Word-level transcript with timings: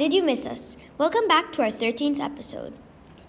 Did 0.00 0.14
you 0.14 0.22
miss 0.22 0.46
us? 0.46 0.78
Welcome 0.96 1.28
back 1.28 1.52
to 1.52 1.62
our 1.62 1.70
13th 1.70 2.20
episode. 2.20 2.72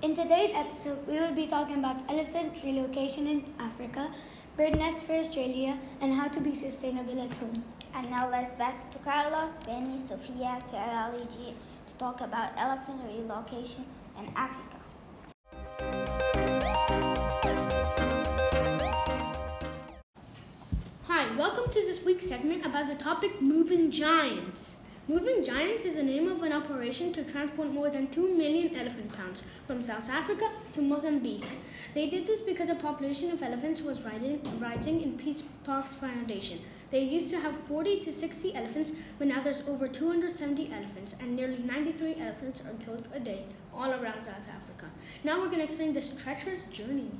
In 0.00 0.16
today's 0.16 0.50
episode, 0.54 1.06
we 1.06 1.20
will 1.20 1.34
be 1.34 1.46
talking 1.46 1.76
about 1.76 2.00
elephant 2.08 2.54
relocation 2.64 3.26
in 3.26 3.44
Africa, 3.60 4.08
bird 4.56 4.78
nest 4.78 5.00
for 5.00 5.12
Australia, 5.12 5.76
and 6.00 6.14
how 6.14 6.28
to 6.28 6.40
be 6.40 6.54
sustainable 6.54 7.20
at 7.20 7.36
home. 7.36 7.62
And 7.94 8.10
now 8.10 8.30
let's 8.30 8.54
pass 8.54 8.82
to 8.92 8.98
Carlos, 9.00 9.50
Benny, 9.66 9.98
Sofia, 9.98 10.56
Sarah, 10.58 11.12
Luigi 11.12 11.52
to 11.88 11.98
talk 11.98 12.22
about 12.22 12.52
elephant 12.56 12.98
relocation 13.12 13.84
in 14.18 14.32
Africa. 14.34 14.78
Hi, 21.08 21.36
welcome 21.36 21.70
to 21.70 21.80
this 21.82 22.02
week's 22.06 22.26
segment 22.26 22.64
about 22.64 22.86
the 22.86 22.94
topic 22.94 23.42
Moving 23.42 23.90
Giants. 23.90 24.78
Moving 25.06 25.44
Giants 25.44 25.84
is 25.84 25.96
the 25.96 26.02
name 26.02 26.28
of 26.32 26.42
an 26.42 26.54
operation 26.54 27.12
to 27.12 27.24
transport 27.24 27.70
more 27.70 27.90
than 27.90 28.06
2 28.06 28.38
million 28.38 28.74
elephant 28.74 29.12
pounds 29.12 29.42
from 29.66 29.82
South 29.82 30.08
Africa 30.08 30.48
to 30.72 30.80
Mozambique. 30.80 31.44
They 31.92 32.08
did 32.08 32.26
this 32.26 32.40
because 32.40 32.68
the 32.70 32.74
population 32.74 33.30
of 33.30 33.42
elephants 33.42 33.82
was 33.82 34.00
rising 34.00 35.02
in 35.02 35.18
Peace 35.18 35.42
Parks 35.62 35.94
Foundation. 35.94 36.60
They 36.90 37.00
used 37.00 37.28
to 37.32 37.40
have 37.40 37.54
40 37.54 38.00
to 38.00 38.14
60 38.14 38.54
elephants, 38.54 38.94
but 39.18 39.28
now 39.28 39.42
there's 39.42 39.60
over 39.68 39.88
270 39.88 40.72
elephants, 40.72 41.14
and 41.20 41.36
nearly 41.36 41.58
93 41.58 42.16
elephants 42.18 42.62
are 42.64 42.82
killed 42.82 43.06
a 43.12 43.20
day 43.20 43.44
all 43.74 43.90
around 43.90 44.22
South 44.22 44.48
Africa. 44.48 44.86
Now 45.22 45.38
we're 45.38 45.48
going 45.48 45.58
to 45.58 45.64
explain 45.64 45.92
this 45.92 46.14
treacherous 46.14 46.62
journey. 46.72 47.10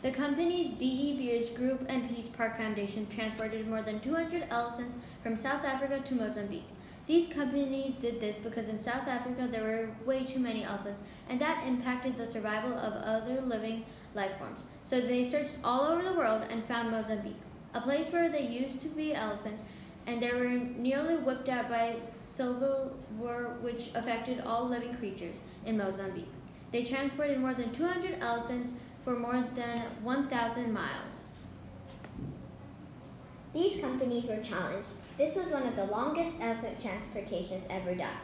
The 0.00 0.10
companies 0.10 0.70
D.E. 0.70 1.18
Beers 1.18 1.50
Group 1.50 1.84
and 1.86 2.08
Peace 2.08 2.28
Park 2.28 2.56
Foundation 2.56 3.06
transported 3.14 3.68
more 3.68 3.82
than 3.82 4.00
200 4.00 4.44
elephants 4.48 4.94
from 5.22 5.36
South 5.36 5.66
Africa 5.66 6.00
to 6.02 6.14
Mozambique. 6.14 6.64
These 7.06 7.28
companies 7.28 7.94
did 7.94 8.20
this 8.20 8.36
because 8.38 8.68
in 8.68 8.80
South 8.80 9.06
Africa 9.06 9.46
there 9.48 9.62
were 9.62 9.88
way 10.04 10.24
too 10.24 10.40
many 10.40 10.64
elephants, 10.64 11.02
and 11.28 11.40
that 11.40 11.64
impacted 11.66 12.16
the 12.16 12.26
survival 12.26 12.72
of 12.72 12.94
other 12.94 13.40
living 13.42 13.84
life 14.14 14.36
forms. 14.38 14.64
So 14.84 15.00
they 15.00 15.24
searched 15.24 15.58
all 15.62 15.82
over 15.82 16.02
the 16.02 16.18
world 16.18 16.42
and 16.50 16.64
found 16.64 16.90
Mozambique, 16.90 17.36
a 17.74 17.80
place 17.80 18.12
where 18.12 18.28
there 18.28 18.40
used 18.40 18.80
to 18.82 18.88
be 18.88 19.14
elephants, 19.14 19.62
and 20.08 20.20
they 20.20 20.32
were 20.32 20.48
nearly 20.48 21.16
whipped 21.16 21.48
out 21.48 21.68
by 21.68 21.96
civil 22.26 22.96
war, 23.18 23.56
which 23.60 23.90
affected 23.94 24.40
all 24.40 24.68
living 24.68 24.94
creatures 24.96 25.36
in 25.64 25.78
Mozambique. 25.78 26.28
They 26.72 26.84
transported 26.84 27.38
more 27.38 27.54
than 27.54 27.72
200 27.72 28.18
elephants 28.20 28.72
for 29.04 29.16
more 29.16 29.44
than 29.54 29.82
1,000 30.02 30.72
miles. 30.72 31.26
These 33.54 33.80
companies 33.80 34.24
were 34.26 34.42
challenged 34.42 34.88
this 35.18 35.34
was 35.34 35.46
one 35.46 35.66
of 35.66 35.76
the 35.76 35.86
longest 35.86 36.36
elephant 36.40 36.80
transportations 36.80 37.64
ever 37.70 37.94
done. 37.94 38.18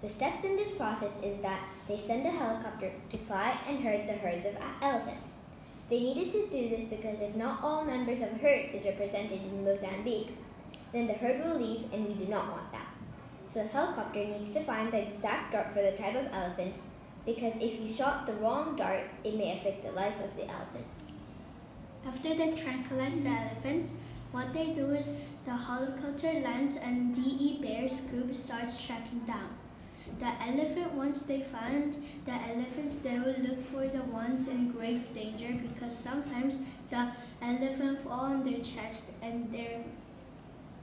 The 0.00 0.08
steps 0.08 0.44
in 0.44 0.56
this 0.56 0.72
process 0.72 1.16
is 1.22 1.40
that 1.42 1.60
they 1.86 1.98
send 1.98 2.26
a 2.26 2.30
helicopter 2.30 2.90
to 3.10 3.18
fly 3.18 3.56
and 3.68 3.84
herd 3.84 4.08
the 4.08 4.14
herds 4.14 4.46
of 4.46 4.56
elephants. 4.80 5.34
They 5.90 6.00
needed 6.00 6.32
to 6.32 6.46
do 6.48 6.68
this 6.70 6.88
because 6.88 7.20
if 7.20 7.36
not 7.36 7.62
all 7.62 7.84
members 7.84 8.22
of 8.22 8.32
a 8.32 8.38
herd 8.38 8.74
is 8.74 8.84
represented 8.84 9.40
in 9.42 9.64
Mozambique, 9.64 10.36
then 10.92 11.06
the 11.06 11.12
herd 11.12 11.44
will 11.44 11.58
leave 11.58 11.92
and 11.92 12.08
we 12.08 12.14
do 12.14 12.30
not 12.30 12.48
want 12.48 12.72
that. 12.72 12.88
So 13.50 13.62
the 13.62 13.68
helicopter 13.68 14.24
needs 14.24 14.50
to 14.52 14.64
find 14.64 14.90
the 14.90 15.06
exact 15.06 15.52
dart 15.52 15.74
for 15.74 15.82
the 15.82 15.92
type 15.92 16.16
of 16.16 16.32
elephants 16.32 16.80
because 17.26 17.52
if 17.60 17.78
you 17.78 17.92
shot 17.92 18.26
the 18.26 18.32
wrong 18.34 18.74
dart, 18.74 19.04
it 19.22 19.36
may 19.36 19.58
affect 19.58 19.84
the 19.84 19.92
life 19.92 20.18
of 20.24 20.34
the 20.36 20.48
elephant. 20.48 20.86
After 22.06 22.34
they 22.34 22.52
tranquilize 22.52 23.22
the 23.22 23.28
elephants, 23.28 23.92
what 24.32 24.52
they 24.52 24.68
do 24.68 24.86
is 24.90 25.12
the 25.44 25.56
helicopter 25.56 26.32
lands 26.40 26.76
and 26.76 27.14
De 27.14 27.58
Beers 27.60 28.00
group 28.00 28.34
starts 28.34 28.84
tracking 28.84 29.20
down. 29.20 29.50
The 30.18 30.32
elephant, 30.42 30.94
once 30.94 31.22
they 31.22 31.40
find 31.40 31.96
the 32.24 32.32
elephants, 32.32 32.96
they 32.96 33.18
will 33.18 33.36
look 33.38 33.64
for 33.64 33.86
the 33.86 34.02
ones 34.04 34.48
in 34.48 34.70
grave 34.72 35.12
danger 35.14 35.54
because 35.62 35.96
sometimes 35.96 36.56
the 36.90 37.08
elephant 37.40 38.00
fall 38.00 38.26
on 38.32 38.44
their 38.44 38.60
chest 38.60 39.10
and 39.22 39.52
their 39.52 39.80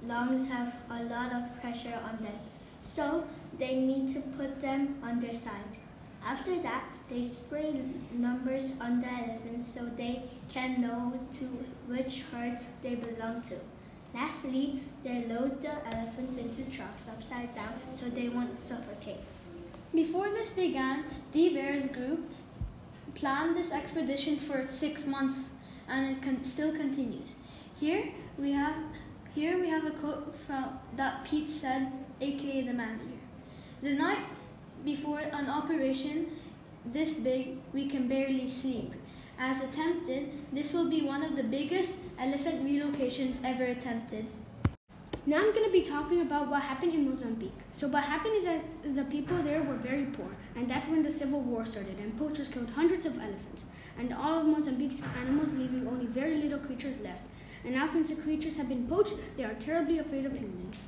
lungs 0.04 0.50
have 0.50 0.74
a 0.90 1.04
lot 1.04 1.34
of 1.34 1.62
pressure 1.62 2.00
on 2.04 2.24
them. 2.24 2.40
So 2.82 3.26
they 3.58 3.76
need 3.76 4.14
to 4.14 4.22
put 4.22 4.62
them 4.62 4.96
on 5.04 5.20
their 5.20 5.34
side. 5.34 5.78
After 6.26 6.60
that, 6.62 6.84
they 7.10 7.24
spray 7.24 7.82
numbers 8.14 8.74
on 8.80 9.02
the 9.02 9.08
elephants 9.08 9.68
so 9.68 9.86
they 9.86 10.24
can 10.48 10.82
know 10.82 11.20
to 11.34 11.46
which 11.92 12.24
herds 12.32 12.68
they 12.84 12.96
belong 12.96 13.42
to. 13.44 13.56
Lastly, 14.14 14.82
they 15.04 15.26
load 15.26 15.62
the 15.62 15.86
elephants 15.88 16.38
into 16.38 16.64
trucks 16.70 17.08
upside 17.08 17.56
down 17.56 17.74
so 17.92 18.10
they 18.10 18.30
won't 18.30 18.58
suffocate. 18.58 19.22
Before 19.94 20.30
this 20.30 20.52
began, 20.52 21.04
De 21.34 21.54
Beers 21.54 21.88
group 21.92 22.30
planned 23.16 23.56
this 23.56 23.72
expedition 23.72 24.38
for 24.38 24.66
six 24.66 25.06
months 25.06 25.50
and 25.88 26.24
it 26.24 26.46
still 26.46 26.72
continues. 26.72 27.34
Here 27.80 28.10
we 28.38 28.52
have 28.52 28.76
here 29.36 29.60
we 29.60 29.70
have 29.70 29.86
a 29.86 29.92
quote 29.92 30.36
from 30.46 30.80
that 30.96 31.24
Pete 31.24 31.50
said, 31.50 31.92
aka 32.20 32.62
the 32.64 32.74
manager. 32.74 33.20
The 33.82 33.94
night 33.94 34.26
before 34.84 35.20
an 35.20 35.50
operation 35.50 36.28
this 36.86 37.16
big, 37.16 37.58
we 37.74 37.88
can 37.88 38.08
barely 38.08 38.50
sleep. 38.50 38.94
As 39.38 39.62
attempted, 39.64 40.32
this 40.52 40.74
will 40.74 40.90
be 40.90 41.02
one 41.02 41.24
of 41.24 41.36
the 41.36 41.44
biggest 41.44 41.98
elephant 42.20 42.66
relocations 42.66 43.38
ever 43.44 43.64
attempted. 43.64 44.26
Now 45.26 45.38
I'm 45.38 45.54
going 45.54 45.66
to 45.66 45.72
be 45.72 45.84
talking 45.84 46.22
about 46.22 46.48
what 46.48 46.64
happened 46.64 46.94
in 46.94 47.08
Mozambique. 47.08 47.60
So 47.74 47.88
what 47.88 48.04
happened 48.04 48.36
is 48.36 48.46
that 48.46 48.62
the 48.96 49.04
people 49.04 49.38
there 49.38 49.62
were 49.62 49.76
very 49.76 50.06
poor, 50.06 50.30
and 50.56 50.70
that's 50.70 50.88
when 50.88 51.04
the 51.04 51.12
civil 51.12 51.42
war 51.42 51.66
started, 51.66 52.00
and 52.00 52.18
poachers 52.18 52.50
killed 52.50 52.72
hundreds 52.72 53.06
of 53.06 53.18
elephants, 53.20 53.66
and 53.98 54.14
all 54.14 54.40
of 54.40 54.48
Mozambique's 54.48 55.04
animals 55.22 55.54
leaving 55.54 55.88
only 55.88 56.06
very 56.06 56.36
little 56.36 56.60
creatures 56.60 57.00
left. 57.02 57.30
And 57.64 57.76
now 57.76 57.86
since 57.86 58.10
the 58.10 58.16
creatures 58.16 58.58
have 58.58 58.70
been 58.70 58.88
poached, 58.88 59.14
they 59.38 59.44
are 59.44 59.54
terribly 59.54 60.00
afraid 60.00 60.26
of 60.26 60.38
humans. 60.38 60.88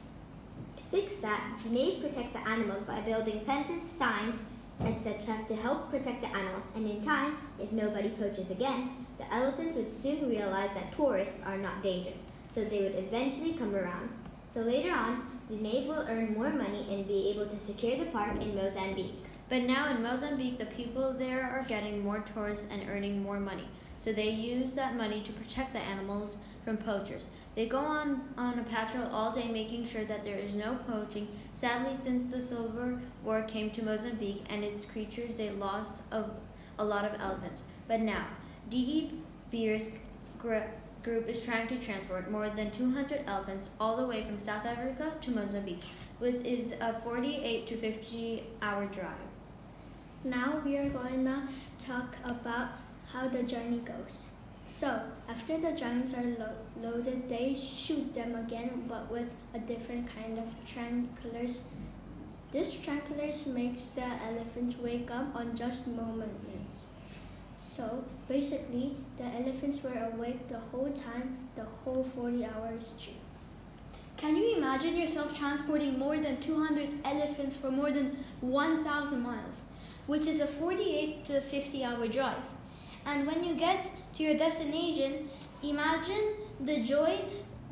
Fix 0.91 1.15
that, 1.21 1.57
Nave 1.69 2.01
protects 2.01 2.33
the 2.33 2.47
animals 2.47 2.83
by 2.83 2.99
building 2.99 3.39
fences, 3.45 3.81
signs, 3.81 4.35
etc. 4.81 5.37
to 5.47 5.55
help 5.55 5.89
protect 5.89 6.21
the 6.21 6.27
animals, 6.27 6.63
and 6.75 6.85
in 6.85 7.01
time, 7.01 7.37
if 7.59 7.71
nobody 7.71 8.09
poaches 8.09 8.51
again, 8.51 8.89
the 9.17 9.33
elephants 9.33 9.77
would 9.77 9.93
soon 9.93 10.29
realize 10.29 10.69
that 10.73 10.93
tourists 10.93 11.39
are 11.45 11.57
not 11.57 11.81
dangerous, 11.81 12.17
so 12.49 12.65
they 12.65 12.81
would 12.81 12.95
eventually 12.95 13.53
come 13.53 13.73
around. 13.73 14.09
So 14.53 14.61
later 14.61 14.91
on, 14.91 15.25
Zinave 15.49 15.87
will 15.87 16.05
earn 16.09 16.33
more 16.33 16.49
money 16.49 16.85
and 16.89 17.07
be 17.07 17.29
able 17.29 17.45
to 17.45 17.59
secure 17.59 17.97
the 17.97 18.11
park 18.11 18.41
in 18.41 18.53
Mozambique. 18.53 19.15
But 19.47 19.63
now 19.63 19.89
in 19.89 20.03
Mozambique, 20.03 20.59
the 20.59 20.65
people 20.65 21.13
there 21.13 21.43
are 21.43 21.63
getting 21.67 22.03
more 22.03 22.19
tourists 22.19 22.67
and 22.69 22.89
earning 22.89 23.23
more 23.23 23.39
money. 23.39 23.67
So 24.01 24.11
they 24.11 24.31
use 24.31 24.73
that 24.73 24.95
money 24.95 25.21
to 25.21 25.31
protect 25.31 25.73
the 25.73 25.79
animals 25.79 26.37
from 26.65 26.77
poachers. 26.77 27.29
They 27.53 27.67
go 27.67 27.77
on, 27.77 28.21
on 28.35 28.57
a 28.57 28.63
patrol 28.63 29.07
all 29.13 29.31
day 29.31 29.47
making 29.47 29.85
sure 29.85 30.05
that 30.05 30.23
there 30.23 30.39
is 30.39 30.55
no 30.55 30.73
poaching. 30.89 31.27
Sadly, 31.53 31.95
since 31.95 32.25
the 32.25 32.41
Civil 32.41 32.97
War 33.23 33.43
came 33.43 33.69
to 33.69 33.85
Mozambique 33.85 34.41
and 34.49 34.63
its 34.63 34.85
creatures, 34.85 35.35
they 35.35 35.51
lost 35.51 36.01
a, 36.11 36.23
a 36.79 36.83
lot 36.83 37.05
of 37.05 37.21
elephants. 37.21 37.61
But 37.87 37.99
now, 37.99 38.25
D.E. 38.71 39.11
Beers 39.51 39.91
group 40.39 41.29
is 41.29 41.45
trying 41.45 41.67
to 41.67 41.77
transport 41.77 42.31
more 42.31 42.49
than 42.49 42.71
200 42.71 43.21
elephants 43.27 43.69
all 43.79 43.97
the 43.97 44.07
way 44.07 44.23
from 44.23 44.39
South 44.39 44.65
Africa 44.65 45.13
to 45.21 45.29
Mozambique, 45.29 45.83
which 46.17 46.43
is 46.43 46.73
a 46.81 46.99
48 47.03 47.67
to 47.67 47.77
50 47.77 48.45
hour 48.63 48.87
drive. 48.87 49.29
Now 50.23 50.59
we 50.65 50.77
are 50.77 50.89
going 50.89 51.25
to 51.25 51.43
talk 51.77 52.15
about 52.23 52.69
how 53.13 53.27
the 53.27 53.43
journey 53.43 53.79
goes. 53.79 54.25
So, 54.69 55.01
after 55.29 55.57
the 55.57 55.73
giants 55.73 56.13
are 56.13 56.23
lo- 56.23 56.63
loaded, 56.81 57.29
they 57.29 57.55
shoot 57.55 58.13
them 58.13 58.35
again, 58.35 58.85
but 58.87 59.11
with 59.11 59.29
a 59.53 59.59
different 59.59 60.07
kind 60.15 60.39
of 60.39 60.45
tranquilizers. 60.65 61.59
This 62.51 62.75
tranquilizers 62.77 63.47
makes 63.47 63.89
the 63.91 64.05
elephants 64.05 64.77
wake 64.77 65.11
up 65.11 65.35
on 65.35 65.55
just 65.55 65.87
moments. 65.87 66.85
So, 67.61 68.03
basically, 68.27 68.95
the 69.17 69.25
elephants 69.25 69.83
were 69.83 70.09
awake 70.13 70.47
the 70.49 70.59
whole 70.59 70.91
time, 70.91 71.37
the 71.55 71.63
whole 71.63 72.03
40 72.03 72.45
hours 72.45 72.93
trip. 73.01 73.15
Can 74.17 74.35
you 74.35 74.57
imagine 74.57 74.97
yourself 74.97 75.37
transporting 75.37 75.97
more 75.97 76.17
than 76.17 76.39
200 76.41 76.89
elephants 77.03 77.55
for 77.55 77.71
more 77.71 77.91
than 77.91 78.17
1,000 78.41 79.21
miles, 79.21 79.63
which 80.07 80.27
is 80.27 80.41
a 80.41 80.47
48 80.47 81.25
to 81.25 81.41
50 81.41 81.83
hour 81.83 82.07
drive? 82.07 82.43
And 83.05 83.27
when 83.27 83.43
you 83.43 83.55
get 83.55 83.89
to 84.15 84.23
your 84.23 84.37
destination, 84.37 85.29
imagine 85.63 86.33
the 86.59 86.81
joy 86.83 87.19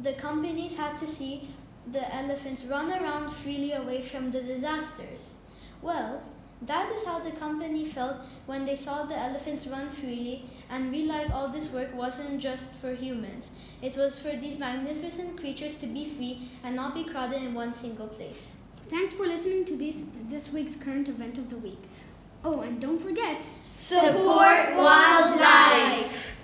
the 0.01 0.13
companies 0.13 0.77
had 0.77 0.97
to 0.97 1.07
see 1.07 1.49
the 1.91 2.15
elephants 2.15 2.63
run 2.63 2.91
around 2.91 3.29
freely 3.31 3.73
away 3.73 4.01
from 4.01 4.31
the 4.31 4.41
disasters. 4.41 5.35
Well, 5.81 6.21
that 6.61 6.91
is 6.91 7.05
how 7.05 7.19
the 7.19 7.31
company 7.31 7.85
felt 7.85 8.17
when 8.45 8.65
they 8.65 8.75
saw 8.75 9.05
the 9.05 9.17
elephants 9.17 9.65
run 9.65 9.89
freely 9.89 10.45
and 10.69 10.91
realized 10.91 11.31
all 11.31 11.49
this 11.49 11.71
work 11.71 11.95
wasn't 11.95 12.41
just 12.41 12.73
for 12.75 12.93
humans. 12.93 13.49
It 13.81 13.95
was 13.95 14.19
for 14.19 14.35
these 14.35 14.59
magnificent 14.59 15.39
creatures 15.39 15.77
to 15.77 15.87
be 15.87 16.05
free 16.09 16.49
and 16.63 16.75
not 16.75 16.95
be 16.95 17.05
crowded 17.05 17.41
in 17.41 17.53
one 17.53 17.73
single 17.73 18.07
place. 18.07 18.57
Thanks 18.89 19.13
for 19.13 19.25
listening 19.25 19.65
to 19.65 19.77
this, 19.77 20.05
this 20.29 20.51
week's 20.51 20.75
current 20.75 21.07
event 21.07 21.37
of 21.37 21.49
the 21.49 21.57
week. 21.57 21.81
Oh, 22.44 22.62
and 22.62 22.80
don't 22.80 23.00
forget 23.00 23.51
Support 23.75 24.75
wildlife. 24.75 26.36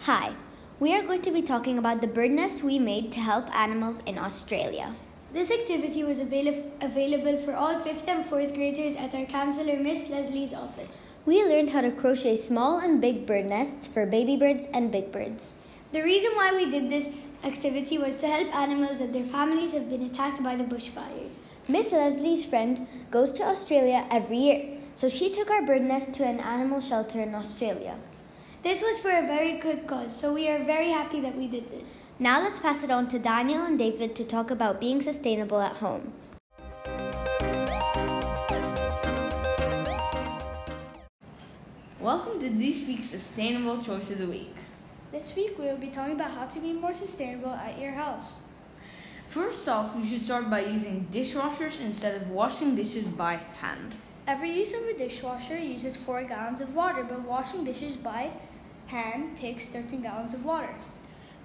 Hi, 0.00 0.32
we 0.80 0.94
are 0.94 1.02
going 1.02 1.22
to 1.22 1.30
be 1.30 1.42
talking 1.42 1.78
about 1.78 2.00
the 2.00 2.06
bird 2.06 2.30
nests 2.30 2.62
we 2.62 2.78
made 2.78 3.12
to 3.12 3.20
help 3.20 3.54
animals 3.54 4.00
in 4.06 4.18
Australia. 4.18 4.94
This 5.32 5.50
activity 5.50 6.04
was 6.04 6.20
avail- 6.20 6.62
available 6.80 7.38
for 7.38 7.54
all 7.54 7.74
5th 7.80 8.06
and 8.08 8.24
4th 8.24 8.54
graders 8.54 8.96
at 8.96 9.14
our 9.14 9.24
counselor 9.26 9.76
Miss 9.76 10.08
Leslie's 10.08 10.54
office. 10.54 11.02
We 11.26 11.42
learned 11.42 11.70
how 11.70 11.80
to 11.80 11.90
crochet 11.90 12.36
small 12.36 12.78
and 12.78 13.00
big 13.00 13.26
bird 13.26 13.46
nests 13.46 13.86
for 13.86 14.06
baby 14.06 14.36
birds 14.36 14.66
and 14.72 14.92
big 14.92 15.10
birds. 15.10 15.54
The 15.92 16.02
reason 16.02 16.32
why 16.34 16.54
we 16.54 16.70
did 16.70 16.90
this 16.90 17.10
activity 17.44 17.98
was 17.98 18.16
to 18.16 18.26
help 18.26 18.54
animals 18.56 18.98
that 18.98 19.12
their 19.12 19.24
families 19.24 19.72
have 19.72 19.90
been 19.90 20.06
attacked 20.06 20.42
by 20.42 20.56
the 20.56 20.64
bushfires. 20.64 21.34
Miss 21.68 21.92
Leslie's 21.92 22.46
friend 22.46 22.86
goes 23.10 23.32
to 23.32 23.42
Australia 23.42 24.06
every 24.10 24.38
year, 24.38 24.78
so 24.96 25.08
she 25.08 25.30
took 25.30 25.50
our 25.50 25.66
bird 25.66 25.82
nest 25.82 26.14
to 26.14 26.24
an 26.24 26.40
animal 26.40 26.80
shelter 26.80 27.20
in 27.20 27.34
Australia. 27.34 27.96
This 28.62 28.80
was 28.80 28.98
for 28.98 29.10
a 29.10 29.26
very 29.26 29.58
good 29.58 29.86
cause, 29.86 30.14
so 30.18 30.32
we 30.32 30.48
are 30.48 30.64
very 30.64 30.88
happy 30.88 31.20
that 31.20 31.36
we 31.36 31.46
did 31.46 31.70
this. 31.70 31.96
Now 32.18 32.40
let's 32.40 32.58
pass 32.58 32.82
it 32.82 32.90
on 32.90 33.08
to 33.08 33.18
Daniel 33.18 33.64
and 33.64 33.78
David 33.78 34.16
to 34.16 34.24
talk 34.24 34.50
about 34.50 34.80
being 34.80 35.02
sustainable 35.02 35.60
at 35.60 35.76
home. 35.76 36.14
Welcome 42.00 42.40
to 42.40 42.48
this 42.50 42.86
week's 42.86 43.10
Sustainable 43.10 43.78
Choice 43.78 44.10
of 44.10 44.18
the 44.18 44.26
Week. 44.26 44.54
This 45.14 45.36
week 45.36 45.56
we 45.60 45.66
will 45.66 45.76
be 45.76 45.90
talking 45.90 46.14
about 46.16 46.32
how 46.32 46.46
to 46.46 46.58
be 46.58 46.72
more 46.72 46.92
sustainable 46.92 47.52
at 47.52 47.78
your 47.78 47.92
house. 47.92 48.38
First 49.28 49.68
off, 49.68 49.94
you 49.96 50.04
should 50.04 50.22
start 50.22 50.50
by 50.50 50.62
using 50.62 51.06
dishwashers 51.12 51.80
instead 51.80 52.20
of 52.20 52.30
washing 52.30 52.74
dishes 52.74 53.06
by 53.06 53.36
hand. 53.60 53.94
Every 54.26 54.50
use 54.50 54.74
of 54.74 54.82
a 54.82 54.98
dishwasher 54.98 55.56
uses 55.56 55.94
4 55.94 56.24
gallons 56.24 56.60
of 56.60 56.74
water, 56.74 57.04
but 57.04 57.20
washing 57.20 57.64
dishes 57.64 57.94
by 57.94 58.32
hand 58.88 59.36
takes 59.36 59.68
13 59.68 60.02
gallons 60.02 60.34
of 60.34 60.44
water. 60.44 60.74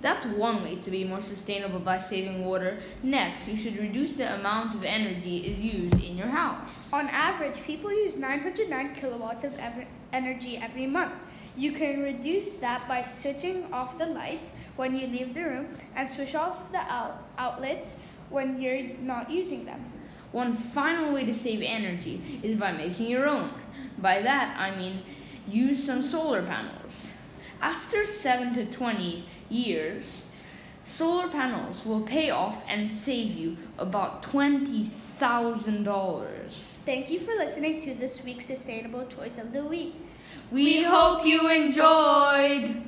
That's 0.02 0.26
one 0.26 0.64
way 0.64 0.78
to 0.78 0.90
be 0.90 1.04
more 1.04 1.22
sustainable 1.22 1.80
by 1.80 2.00
saving 2.00 2.44
water. 2.44 2.80
Next, 3.04 3.48
you 3.48 3.56
should 3.56 3.78
reduce 3.78 4.14
the 4.14 4.34
amount 4.34 4.74
of 4.74 4.84
energy 4.84 5.46
is 5.46 5.62
used 5.62 6.04
in 6.04 6.18
your 6.18 6.30
house. 6.30 6.92
On 6.92 7.08
average, 7.08 7.62
people 7.62 7.92
use 7.92 8.18
909 8.18 8.96
kilowatts 8.96 9.44
of 9.44 9.54
ev- 9.60 9.86
energy 10.12 10.58
every 10.58 10.88
month. 10.88 11.14
You 11.60 11.74
can 11.74 12.02
reduce 12.04 12.56
that 12.60 12.88
by 12.88 13.04
switching 13.04 13.74
off 13.74 13.98
the 13.98 14.06
lights 14.06 14.54
when 14.78 14.96
you 14.96 15.08
leave 15.08 15.34
the 15.34 15.44
room 15.44 15.68
and 15.94 16.10
switch 16.10 16.34
off 16.34 16.72
the 16.72 16.78
out- 16.78 17.22
outlets 17.38 17.98
when 18.30 18.62
you're 18.62 18.96
not 19.02 19.30
using 19.30 19.66
them. 19.66 19.84
One 20.32 20.56
final 20.56 21.14
way 21.14 21.26
to 21.26 21.34
save 21.34 21.62
energy 21.62 22.40
is 22.42 22.58
by 22.58 22.72
making 22.72 23.08
your 23.08 23.28
own. 23.28 23.52
By 23.98 24.22
that, 24.22 24.56
I 24.58 24.74
mean 24.78 25.02
use 25.50 25.84
some 25.84 26.02
solar 26.02 26.44
panels. 26.44 27.12
After 27.62 28.06
7 28.06 28.54
to 28.54 28.66
20 28.66 29.26
years, 29.50 30.32
solar 30.86 31.28
panels 31.28 31.86
will 31.86 32.04
pay 32.04 32.30
off 32.30 32.64
and 32.70 32.90
save 32.90 33.36
you 33.36 33.58
about 33.78 34.24
$20,000. 35.20 36.76
Thank 36.86 37.10
you 37.10 37.20
for 37.20 37.34
listening 37.34 37.82
to 37.82 37.94
this 37.94 38.24
week's 38.24 38.46
Sustainable 38.46 39.06
Choice 39.08 39.38
of 39.38 39.52
the 39.52 39.66
Week. 39.66 39.94
We 40.52 40.84
hope 40.84 41.26
you 41.26 41.50
enjoyed! 41.50 42.84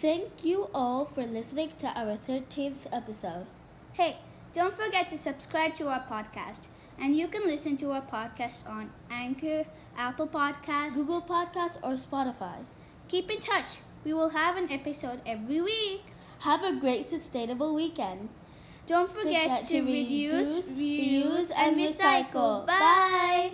Thank 0.00 0.44
you 0.44 0.68
all 0.74 1.06
for 1.06 1.24
listening 1.24 1.72
to 1.80 1.86
our 1.88 2.18
13th 2.28 2.86
episode. 2.92 3.46
Hey, 3.94 4.16
don't 4.54 4.76
forget 4.76 5.08
to 5.10 5.18
subscribe 5.18 5.76
to 5.76 5.88
our 5.88 6.04
podcast. 6.04 6.66
And 6.98 7.16
you 7.16 7.28
can 7.28 7.46
listen 7.46 7.78
to 7.78 7.92
our 7.92 8.02
podcast 8.02 8.68
on 8.68 8.90
Anchor, 9.10 9.64
Apple 9.96 10.28
Podcasts, 10.28 10.94
Google 10.94 11.22
Podcasts 11.22 11.76
or 11.82 11.96
Spotify. 11.96 12.64
Keep 13.08 13.30
in 13.30 13.40
touch. 13.40 13.78
We 14.04 14.12
will 14.12 14.30
have 14.30 14.56
an 14.56 14.70
episode 14.70 15.20
every 15.26 15.60
week. 15.60 16.02
Have 16.40 16.62
a 16.64 16.74
great 16.78 17.08
sustainable 17.08 17.74
weekend. 17.74 18.30
Don't 18.86 19.10
forget, 19.12 19.42
Forget 19.44 19.68
to, 19.68 19.80
to 19.80 19.86
reduce, 19.86 20.66
reuse, 20.66 20.72
reuse, 20.72 21.50
and 21.54 21.78
and 21.78 21.94
recycle. 21.94 22.66
Bye. 22.66 23.52